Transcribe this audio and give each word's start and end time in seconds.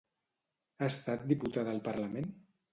Ha 0.79 0.87
estat 0.87 1.27
diputada 1.35 1.77
al 1.77 1.85
Parlament? 1.93 2.37